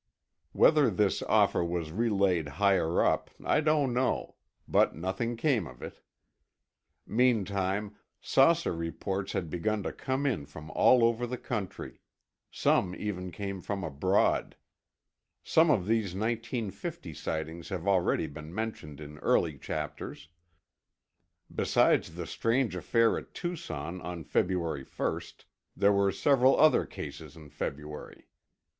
[0.51, 4.33] Whether this offer was relayed higher up, I don't know.
[4.67, 5.99] But nothing came of it.
[7.05, 12.01] Meantime, saucer reports had begun to come in from all over the country.
[12.49, 14.55] Some even came from abroad.
[15.43, 20.29] Some of these 1950 sightings have already been mentioned in early chapters.
[21.53, 25.21] Besides the strange affair at Tucson on February 1,
[25.77, 28.25] there were several other cases in February.